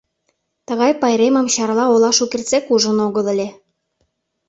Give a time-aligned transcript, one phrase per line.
[0.67, 3.49] ТЫГАЙ ПАЙРЕМЫМ ЧАРЛА ОЛА ШУКЕРТСЕК УЖЫН ОГЫЛ ЫЛЕ